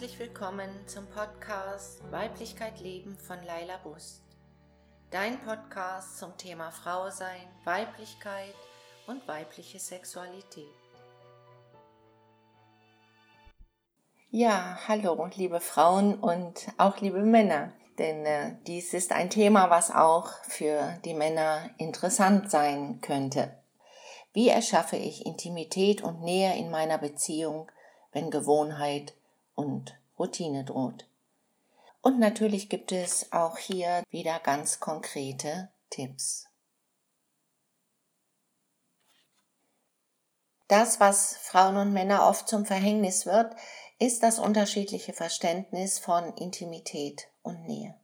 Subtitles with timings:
[0.00, 4.22] herzlich willkommen zum Podcast Weiblichkeit Leben von Laila Bust.
[5.10, 8.54] Dein Podcast zum Thema Frau sein, Weiblichkeit
[9.08, 10.68] und weibliche Sexualität.
[14.30, 19.90] Ja, hallo, liebe Frauen und auch liebe Männer, denn äh, dies ist ein Thema, was
[19.90, 23.60] auch für die Männer interessant sein könnte.
[24.32, 27.68] Wie erschaffe ich Intimität und Nähe in meiner Beziehung,
[28.12, 29.14] wenn Gewohnheit
[29.58, 31.08] und Routine droht?
[32.00, 36.46] Und natürlich gibt es auch hier wieder ganz konkrete Tipps.
[40.68, 43.56] Das, was Frauen und Männer oft zum Verhängnis wird,
[43.98, 47.98] ist das unterschiedliche Verständnis von Intimität und Nähe.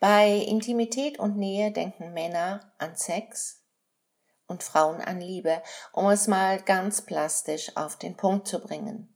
[0.00, 3.62] Bei Intimität und Nähe denken Männer an Sex
[4.46, 5.62] und Frauen an Liebe,
[5.92, 9.15] um es mal ganz plastisch auf den Punkt zu bringen.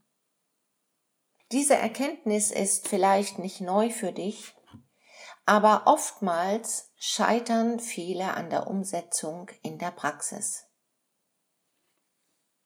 [1.52, 4.54] Diese Erkenntnis ist vielleicht nicht neu für dich,
[5.46, 10.66] aber oftmals scheitern viele an der Umsetzung in der Praxis.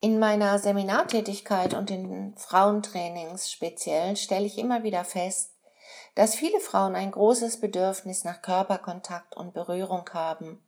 [0.00, 5.54] In meiner Seminartätigkeit und in Frauentrainings speziell stelle ich immer wieder fest,
[6.14, 10.62] dass viele Frauen ein großes Bedürfnis nach Körperkontakt und Berührung haben,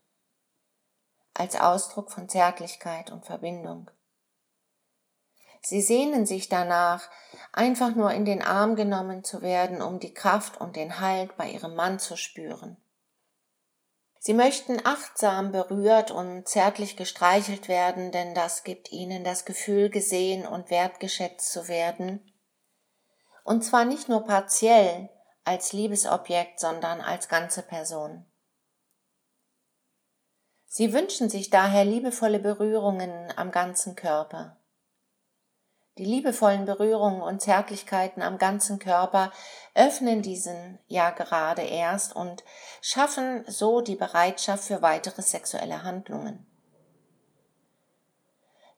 [1.35, 3.91] als Ausdruck von Zärtlichkeit und Verbindung.
[5.63, 7.09] Sie sehnen sich danach,
[7.53, 11.51] einfach nur in den Arm genommen zu werden, um die Kraft und den Halt bei
[11.51, 12.77] ihrem Mann zu spüren.
[14.19, 20.47] Sie möchten achtsam berührt und zärtlich gestreichelt werden, denn das gibt ihnen das Gefühl, gesehen
[20.47, 22.33] und wertgeschätzt zu werden.
[23.45, 25.09] Und zwar nicht nur partiell
[25.45, 28.27] als Liebesobjekt, sondern als ganze Person.
[30.67, 34.59] Sie wünschen sich daher liebevolle Berührungen am ganzen Körper.
[35.99, 39.33] Die liebevollen Berührungen und Zärtlichkeiten am ganzen Körper
[39.75, 42.45] öffnen diesen ja gerade erst und
[42.83, 46.47] schaffen so die Bereitschaft für weitere sexuelle Handlungen.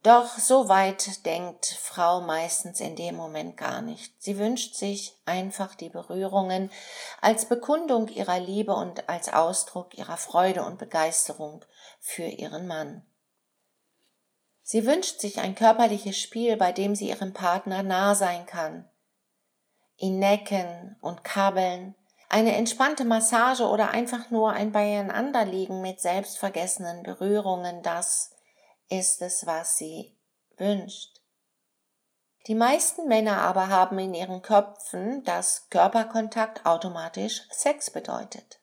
[0.05, 4.15] Doch so weit denkt Frau meistens in dem Moment gar nicht.
[4.23, 6.71] Sie wünscht sich einfach die Berührungen
[7.21, 11.65] als Bekundung ihrer Liebe und als Ausdruck ihrer Freude und Begeisterung
[11.99, 13.08] für ihren Mann.
[14.71, 18.87] Sie wünscht sich ein körperliches Spiel, bei dem sie ihrem Partner nah sein kann.
[19.97, 21.95] Ihn necken und kabbeln,
[22.29, 28.37] eine entspannte Massage oder einfach nur ein Beieinanderliegen mit selbstvergessenen Berührungen, das
[28.91, 30.15] ist es, was sie
[30.59, 31.23] wünscht.
[32.47, 38.61] Die meisten Männer aber haben in ihren Köpfen, dass Körperkontakt automatisch Sex bedeutet.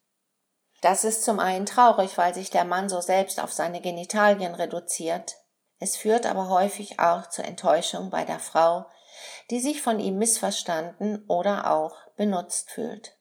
[0.82, 5.38] Das ist zum einen traurig, weil sich der Mann so selbst auf seine Genitalien reduziert,
[5.80, 8.86] es führt aber häufig auch zur Enttäuschung bei der Frau,
[9.50, 13.18] die sich von ihm missverstanden oder auch benutzt fühlt.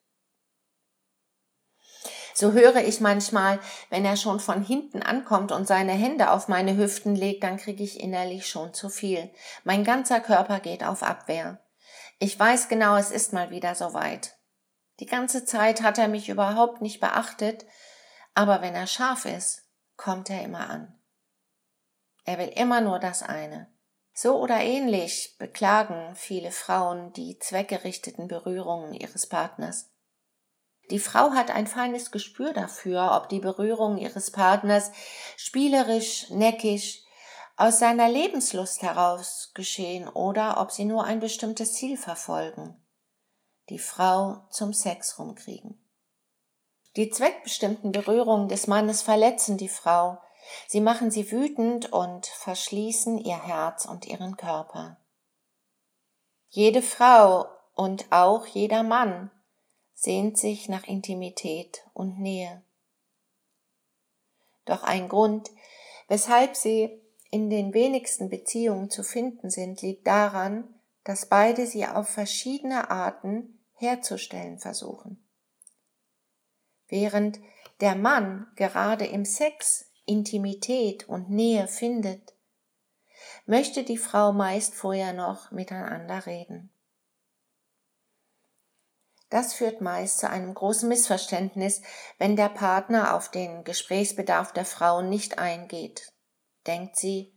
[2.37, 3.61] So höre ich manchmal,
[3.91, 7.85] wenn er schon von hinten ankommt und seine Hände auf meine Hüften legt, dann kriege
[7.85, 9.31] ich innerlich schon zu viel.
[9.63, 11.61] Mein ganzer Körper geht auf Abwehr.
[12.19, 14.37] Ich weiß genau, es ist mal wieder soweit.
[15.01, 17.67] Die ganze Zeit hat er mich überhaupt nicht beachtet,
[18.35, 19.63] aber wenn er scharf ist,
[19.97, 20.94] kommt er immer an.
[22.25, 23.69] Er will immer nur das eine.
[24.13, 29.91] So oder ähnlich beklagen viele Frauen die zweckgerichteten Berührungen ihres Partners.
[30.91, 34.93] Die Frau hat ein feines Gespür dafür, ob die Berührungen ihres Partners
[35.37, 37.01] spielerisch, neckisch,
[37.57, 42.77] aus seiner Lebenslust heraus geschehen oder ob sie nur ein bestimmtes Ziel verfolgen.
[43.69, 45.81] Die Frau zum Sex rumkriegen.
[46.97, 50.19] Die zweckbestimmten Berührungen des Mannes verletzen die Frau,
[50.67, 54.99] Sie machen sie wütend und verschließen ihr Herz und ihren Körper.
[56.49, 59.31] Jede Frau und auch jeder Mann
[59.95, 62.63] sehnt sich nach Intimität und Nähe.
[64.65, 65.51] Doch ein Grund,
[66.09, 67.01] weshalb sie
[67.31, 73.59] in den wenigsten Beziehungen zu finden sind, liegt daran, dass beide sie auf verschiedene Arten
[73.75, 75.27] herzustellen versuchen.
[76.89, 77.41] Während
[77.81, 82.35] der Mann gerade im Sex Intimität und Nähe findet,
[83.47, 86.71] möchte die Frau meist vorher noch miteinander reden.
[89.31, 91.83] Das führt meist zu einem großen Missverständnis,
[92.19, 96.13] wenn der Partner auf den Gesprächsbedarf der Frau nicht eingeht.
[96.67, 97.33] Denkt sie,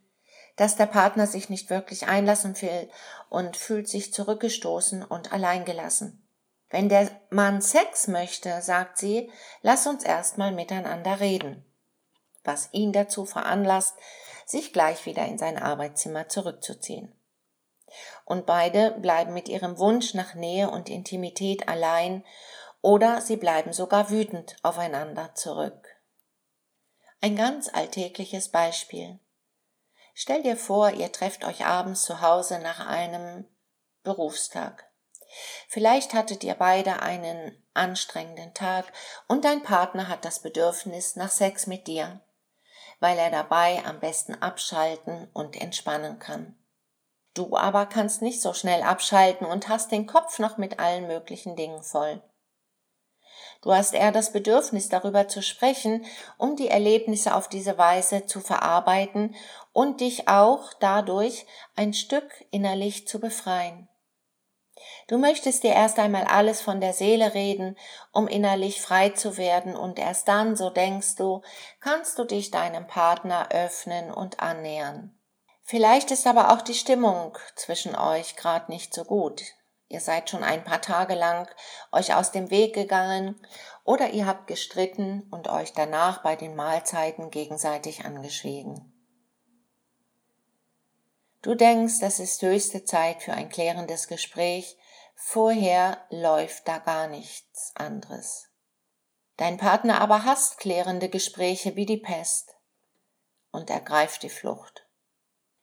[0.58, 2.90] dass der Partner sich nicht wirklich einlassen will
[3.30, 6.28] und fühlt sich zurückgestoßen und alleingelassen.
[6.70, 9.32] Wenn der Mann Sex möchte, sagt sie,
[9.62, 11.67] lass uns erstmal miteinander reden
[12.48, 13.96] was ihn dazu veranlasst,
[14.46, 17.14] sich gleich wieder in sein Arbeitszimmer zurückzuziehen.
[18.26, 22.24] Und beide bleiben mit ihrem Wunsch nach Nähe und Intimität allein
[22.82, 25.88] oder sie bleiben sogar wütend aufeinander zurück.
[27.22, 29.20] Ein ganz alltägliches Beispiel.
[30.14, 33.46] Stell dir vor, ihr trefft euch abends zu Hause nach einem
[34.04, 34.90] Berufstag.
[35.68, 38.86] Vielleicht hattet ihr beide einen anstrengenden Tag
[39.28, 42.22] und dein Partner hat das Bedürfnis nach Sex mit dir,
[43.00, 46.56] weil er dabei am besten abschalten und entspannen kann.
[47.34, 51.56] Du aber kannst nicht so schnell abschalten und hast den Kopf noch mit allen möglichen
[51.56, 52.22] Dingen voll.
[53.62, 56.06] Du hast eher das Bedürfnis, darüber zu sprechen,
[56.38, 59.36] um die Erlebnisse auf diese Weise zu verarbeiten
[59.74, 61.46] und dich auch dadurch
[61.76, 63.88] ein Stück innerlich zu befreien.
[65.08, 67.78] Du möchtest dir erst einmal alles von der Seele reden,
[68.12, 71.42] um innerlich frei zu werden, und erst dann, so denkst du,
[71.80, 75.18] kannst du dich deinem Partner öffnen und annähern.
[75.64, 79.42] Vielleicht ist aber auch die Stimmung zwischen euch gerade nicht so gut.
[79.90, 81.50] Ihr seid schon ein paar Tage lang
[81.92, 83.40] euch aus dem Weg gegangen
[83.86, 88.97] oder ihr habt gestritten und euch danach bei den Mahlzeiten gegenseitig angeschwiegen.
[91.48, 94.78] Du denkst, das ist höchste Zeit für ein klärendes Gespräch,
[95.16, 98.50] vorher läuft da gar nichts anderes.
[99.38, 102.54] Dein Partner aber hasst klärende Gespräche wie die Pest
[103.52, 104.90] und ergreift die Flucht.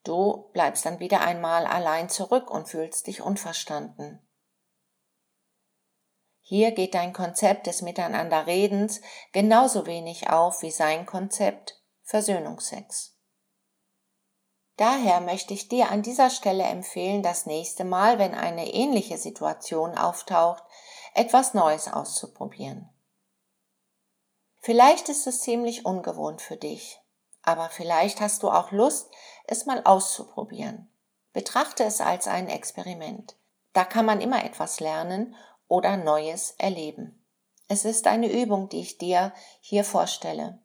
[0.04, 4.26] Du bleibst dann wieder einmal allein zurück und fühlst dich unverstanden.
[6.40, 9.02] Hier geht dein Konzept des Miteinanderredens
[9.32, 13.13] genauso wenig auf wie sein Konzept Versöhnungsex.
[14.76, 19.96] Daher möchte ich dir an dieser Stelle empfehlen, das nächste Mal, wenn eine ähnliche Situation
[19.96, 20.64] auftaucht,
[21.14, 22.88] etwas Neues auszuprobieren.
[24.60, 27.00] Vielleicht ist es ziemlich ungewohnt für dich,
[27.42, 29.10] aber vielleicht hast du auch Lust,
[29.46, 30.90] es mal auszuprobieren.
[31.32, 33.36] Betrachte es als ein Experiment.
[33.74, 35.36] Da kann man immer etwas lernen
[35.68, 37.24] oder Neues erleben.
[37.68, 40.63] Es ist eine Übung, die ich dir hier vorstelle.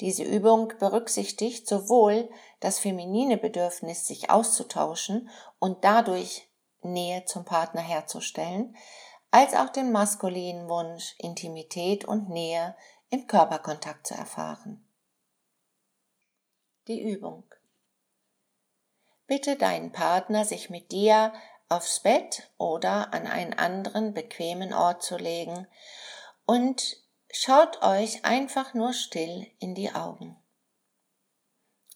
[0.00, 2.30] Diese Übung berücksichtigt sowohl
[2.60, 5.28] das feminine Bedürfnis, sich auszutauschen
[5.58, 6.48] und dadurch
[6.82, 8.76] Nähe zum Partner herzustellen,
[9.30, 12.76] als auch den maskulinen Wunsch, Intimität und Nähe
[13.10, 14.84] im Körperkontakt zu erfahren.
[16.86, 17.44] Die Übung.
[19.26, 21.32] Bitte deinen Partner, sich mit dir
[21.68, 25.66] aufs Bett oder an einen anderen bequemen Ort zu legen
[26.46, 26.96] und
[27.30, 30.36] schaut euch einfach nur still in die Augen.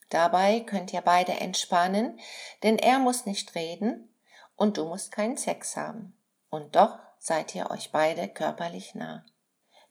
[0.09, 2.21] Dabei könnt ihr beide entspannen,
[2.63, 4.15] denn er muss nicht reden
[4.57, 6.19] und du musst keinen Sex haben.
[6.51, 9.25] Und doch seid ihr euch beide körperlich nah.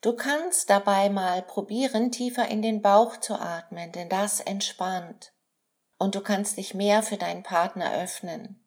[0.01, 5.31] Du kannst dabei mal probieren, tiefer in den Bauch zu atmen, denn das entspannt.
[5.97, 8.63] Und du kannst dich mehr für deinen Partner öffnen.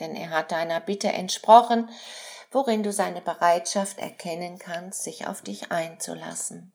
[0.00, 1.88] Denn er hat deiner Bitte entsprochen,
[2.52, 6.72] worin du seine Bereitschaft erkennen kannst, sich auf dich einzulassen.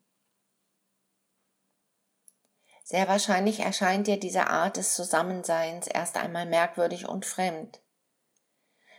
[2.84, 7.82] Sehr wahrscheinlich erscheint dir diese Art des Zusammenseins erst einmal merkwürdig und fremd.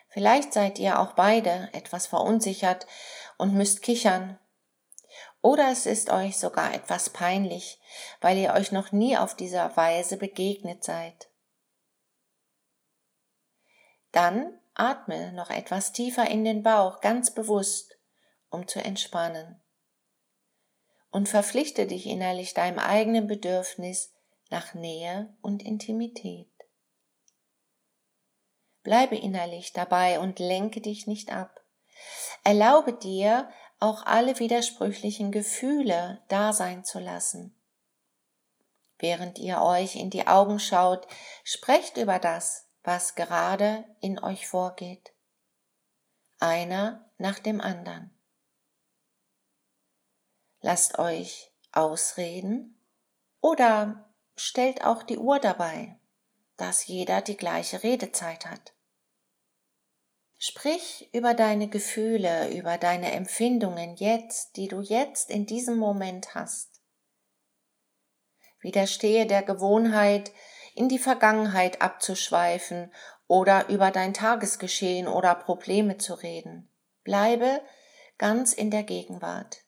[0.09, 2.87] Vielleicht seid ihr auch beide etwas verunsichert
[3.39, 4.39] und müsst kichern,
[5.41, 7.81] oder es ist euch sogar etwas peinlich,
[8.21, 11.31] weil ihr euch noch nie auf dieser Weise begegnet seid.
[14.11, 17.99] Dann atme noch etwas tiefer in den Bauch, ganz bewusst,
[18.51, 19.61] um zu entspannen.
[21.11, 24.13] Und verpflichte dich innerlich deinem eigenen Bedürfnis
[24.51, 26.51] nach Nähe und Intimität.
[28.83, 31.61] Bleibe innerlich dabei und lenke dich nicht ab.
[32.45, 37.55] Erlaube dir, auch alle widersprüchlichen Gefühle da sein zu lassen.
[38.99, 41.07] Während ihr euch in die Augen schaut,
[41.45, 45.13] sprecht über das, was gerade in euch vorgeht.
[46.41, 48.11] Einer nach dem anderen.
[50.63, 52.81] Lasst euch ausreden
[53.43, 55.99] oder stellt auch die Uhr dabei,
[56.57, 58.73] dass jeder die gleiche Redezeit hat.
[60.39, 66.81] Sprich über deine Gefühle, über deine Empfindungen jetzt, die du jetzt in diesem Moment hast.
[68.61, 70.33] Widerstehe der Gewohnheit,
[70.79, 72.93] in die Vergangenheit abzuschweifen
[73.27, 76.71] oder über dein Tagesgeschehen oder Probleme zu reden.
[77.03, 77.61] Bleibe
[78.17, 79.65] ganz in der Gegenwart,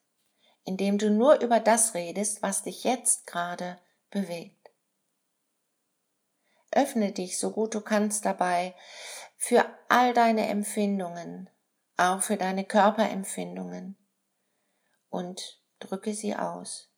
[0.62, 4.70] indem du nur über das redest, was dich jetzt gerade bewegt.
[6.70, 8.76] Öffne dich so gut du kannst dabei
[9.36, 11.50] für all deine Empfindungen,
[11.96, 13.96] auch für deine Körperempfindungen
[15.08, 16.88] und drücke sie aus.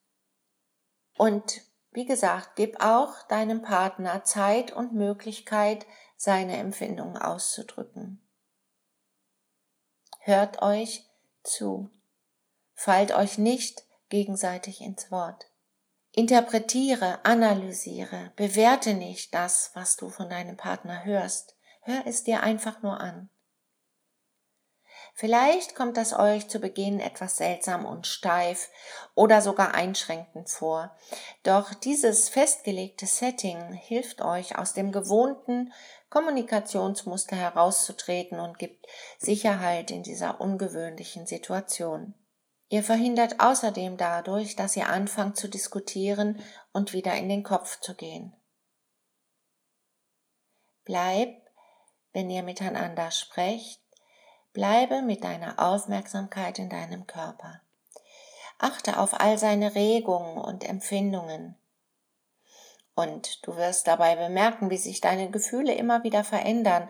[1.17, 1.63] Und
[1.93, 5.85] wie gesagt, gib auch deinem Partner Zeit und Möglichkeit,
[6.15, 8.21] seine Empfindungen auszudrücken.
[10.19, 11.05] Hört euch
[11.43, 11.89] zu.
[12.73, 15.47] Fallt euch nicht gegenseitig ins Wort.
[16.11, 21.55] Interpretiere, analysiere, bewerte nicht das, was du von deinem Partner hörst.
[21.81, 23.29] Hör es dir einfach nur an.
[25.15, 28.69] Vielleicht kommt das euch zu Beginn etwas seltsam und steif
[29.13, 30.95] oder sogar einschränkend vor.
[31.43, 35.71] Doch dieses festgelegte Setting hilft euch aus dem gewohnten
[36.09, 38.87] Kommunikationsmuster herauszutreten und gibt
[39.19, 42.15] Sicherheit in dieser ungewöhnlichen Situation.
[42.69, 46.41] Ihr verhindert außerdem dadurch, dass ihr anfangt zu diskutieren
[46.71, 48.35] und wieder in den Kopf zu gehen.
[50.83, 51.29] Bleib,
[52.13, 53.82] wenn ihr miteinander sprecht,
[54.53, 57.61] Bleibe mit deiner Aufmerksamkeit in deinem Körper.
[58.59, 61.55] Achte auf all seine Regungen und Empfindungen.
[62.95, 66.87] Und du wirst dabei bemerken, wie sich deine Gefühle immer wieder verändern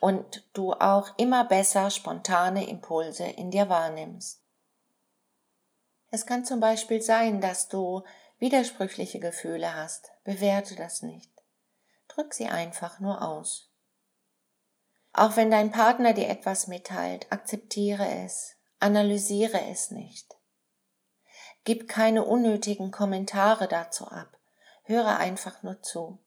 [0.00, 4.40] und du auch immer besser spontane Impulse in dir wahrnimmst.
[6.10, 8.02] Es kann zum Beispiel sein, dass du
[8.38, 10.10] widersprüchliche Gefühle hast.
[10.24, 11.30] Bewerte das nicht.
[12.08, 13.71] Drück sie einfach nur aus.
[15.12, 20.36] Auch wenn dein Partner dir etwas mitteilt, akzeptiere es, analysiere es nicht.
[21.64, 24.38] Gib keine unnötigen Kommentare dazu ab,
[24.84, 26.18] höre einfach nur zu.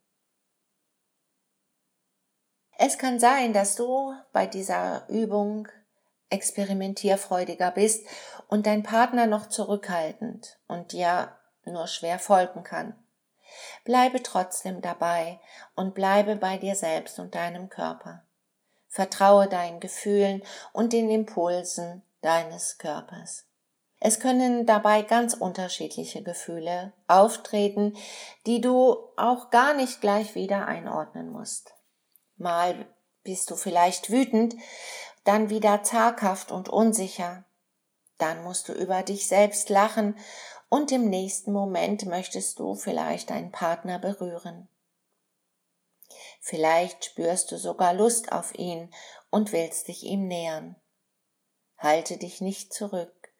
[2.78, 5.68] Es kann sein, dass du bei dieser Übung
[6.30, 8.06] experimentierfreudiger bist
[8.48, 12.94] und dein Partner noch zurückhaltend und dir nur schwer folgen kann.
[13.86, 15.40] Bleibe trotzdem dabei
[15.76, 18.25] und bleibe bei dir selbst und deinem Körper.
[18.96, 23.44] Vertraue deinen Gefühlen und den Impulsen deines Körpers.
[24.00, 27.98] Es können dabei ganz unterschiedliche Gefühle auftreten,
[28.46, 31.74] die du auch gar nicht gleich wieder einordnen musst.
[32.38, 32.86] Mal
[33.24, 34.56] bist du vielleicht wütend,
[35.26, 37.44] dann wieder zaghaft und unsicher.
[38.18, 40.18] Dann musst du über dich selbst lachen
[40.70, 44.70] und im nächsten Moment möchtest du vielleicht deinen Partner berühren.
[46.48, 48.94] Vielleicht spürst du sogar Lust auf ihn
[49.32, 50.76] und willst dich ihm nähern.
[51.76, 53.34] Halte dich nicht zurück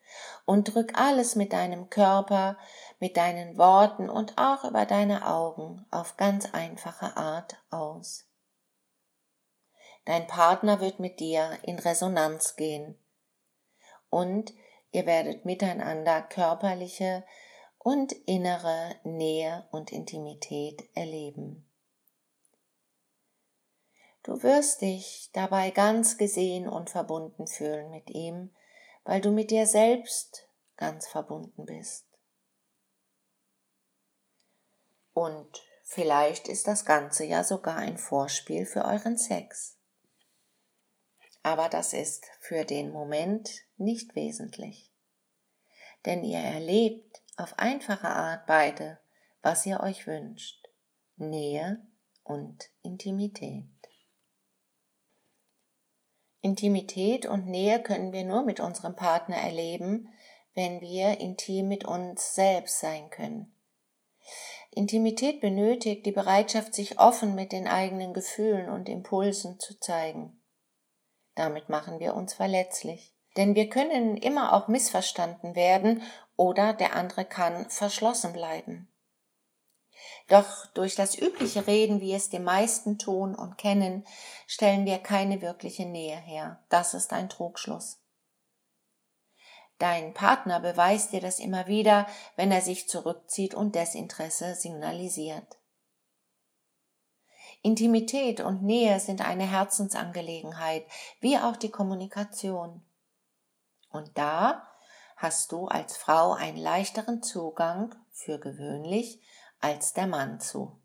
[0.48, 2.58] und drück alles mit deinem Körper,
[2.98, 8.28] mit deinen Worten und auch über deine Augen auf ganz einfache Art aus.
[10.06, 12.98] Dein Partner wird mit dir in Resonanz gehen
[14.10, 14.52] und
[14.90, 17.24] ihr werdet miteinander körperliche
[17.78, 21.65] und innere Nähe und Intimität erleben.
[24.26, 28.50] Du wirst dich dabei ganz gesehen und verbunden fühlen mit ihm,
[29.04, 32.08] weil du mit dir selbst ganz verbunden bist.
[35.14, 39.78] Und vielleicht ist das Ganze ja sogar ein Vorspiel für euren Sex.
[41.44, 44.92] Aber das ist für den Moment nicht wesentlich.
[46.08, 48.98] Denn ihr erlebt auf einfache Art beide,
[49.44, 50.68] was ihr euch wünscht.
[51.16, 51.86] Nähe
[52.24, 53.75] und Intimität.
[56.46, 60.10] Intimität und Nähe können wir nur mit unserem Partner erleben,
[60.54, 63.52] wenn wir intim mit uns selbst sein können.
[64.70, 70.40] Intimität benötigt die Bereitschaft, sich offen mit den eigenen Gefühlen und Impulsen zu zeigen.
[71.34, 73.16] Damit machen wir uns verletzlich.
[73.38, 76.04] Denn wir können immer auch missverstanden werden
[76.38, 78.88] oder der andere kann verschlossen bleiben.
[80.28, 84.06] Doch durch das übliche Reden, wie es die meisten tun und kennen,
[84.48, 86.64] stellen wir keine wirkliche Nähe her.
[86.70, 88.00] Das ist ein Trugschluss.
[89.78, 95.58] Dein Partner beweist dir das immer wieder, wenn er sich zurückzieht und Desinteresse signalisiert.
[97.62, 100.86] Intimität und Nähe sind eine Herzensangelegenheit,
[101.20, 102.86] wie auch die Kommunikation.
[103.90, 104.68] Und da
[105.18, 109.20] hast du als Frau einen leichteren Zugang für gewöhnlich
[109.66, 110.80] als der Mann zu.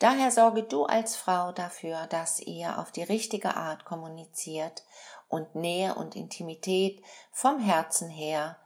[0.00, 4.84] Daher sorge du als Frau dafür, dass ihr auf die richtige Art kommuniziert
[5.28, 7.02] und Nähe und Intimität
[7.32, 8.58] vom Herzen her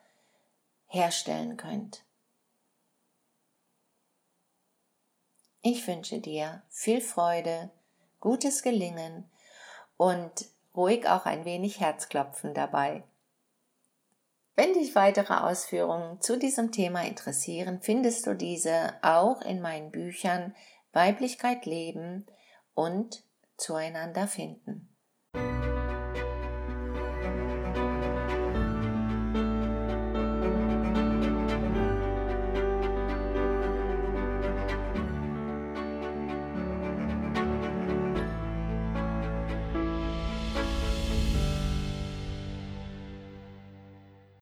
[0.87, 2.05] herstellen könnt.
[5.63, 7.71] Ich wünsche dir viel Freude,
[8.19, 9.31] gutes Gelingen
[9.97, 13.05] und ruhig auch ein wenig Herzklopfen dabei.
[14.55, 20.55] Wenn dich weitere Ausführungen zu diesem Thema interessieren, findest du diese auch in meinen Büchern
[20.93, 22.27] Weiblichkeit leben
[22.75, 23.25] und
[23.57, 24.92] zueinander finden.